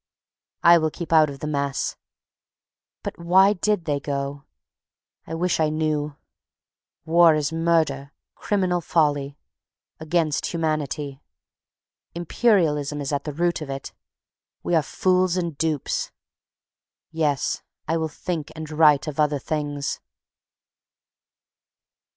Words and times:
I 0.63 0.79
will 0.79 0.89
keep 0.89 1.13
out 1.13 1.29
of 1.29 1.41
the 1.41 1.47
mess. 1.47 1.95
But 3.03 3.19
why 3.19 3.53
did 3.53 3.85
they 3.85 3.99
go? 3.99 4.45
I 5.27 5.35
wish 5.35 5.59
I 5.59 5.69
knew. 5.69 6.15
War 7.05 7.35
is 7.35 7.53
murder. 7.53 8.11
Criminal 8.33 8.81
folly. 8.81 9.37
Against 9.99 10.47
Humanity. 10.47 11.21
Imperialism 12.15 12.99
is 12.99 13.13
at 13.13 13.25
the 13.25 13.31
root 13.33 13.61
of 13.61 13.69
it. 13.69 13.93
We 14.63 14.73
are 14.73 14.81
fools 14.81 15.37
and 15.37 15.55
dupes. 15.55 16.11
Yes, 17.11 17.61
I 17.87 17.97
will 17.97 18.09
think 18.09 18.51
and 18.55 18.71
write 18.71 19.05
of 19.05 19.19
other 19.19 19.37
things. 19.37 19.99